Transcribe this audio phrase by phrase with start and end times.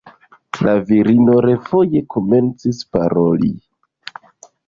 [0.67, 3.53] La virino refoje komencis paroli.